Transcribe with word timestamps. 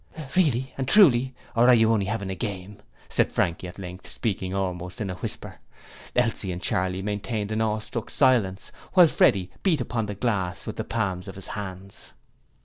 'Really 0.35 0.73
and 0.79 0.87
truly, 0.87 1.35
or 1.55 1.67
are 1.69 1.75
you 1.75 1.91
only 1.93 2.07
having 2.07 2.31
a 2.31 2.35
game?' 2.35 2.79
said 3.07 3.31
Frankie 3.31 3.67
at 3.67 3.77
length, 3.77 4.09
speaking 4.09 4.51
almost 4.51 4.99
in 4.99 5.11
a 5.11 5.13
whisper. 5.17 5.59
Elsie 6.15 6.51
and 6.51 6.59
Charley 6.63 7.03
maintained 7.03 7.51
an 7.51 7.61
awestruck 7.61 8.09
silence, 8.09 8.71
while 8.93 9.05
Freddie 9.05 9.51
beat 9.61 9.79
upon 9.79 10.07
the 10.07 10.15
glass 10.15 10.65
with 10.65 10.77
the 10.77 10.83
palms 10.83 11.27
of 11.27 11.35
his 11.35 11.49
hands. 11.49 12.13